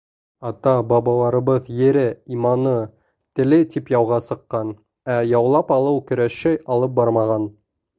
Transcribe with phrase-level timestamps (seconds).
[0.49, 2.05] Ата-бабаларыбыҙ ере,
[2.37, 2.73] иманы,
[3.41, 4.75] теле тип яуға сыҡҡан,
[5.19, 7.53] ә яулап алыу көрәше алып бармаған.